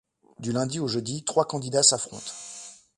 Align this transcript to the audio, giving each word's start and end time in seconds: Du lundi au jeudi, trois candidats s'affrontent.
Du 0.39 0.51
lundi 0.51 0.79
au 0.79 0.87
jeudi, 0.87 1.23
trois 1.23 1.45
candidats 1.45 1.83
s'affrontent. 1.83 2.33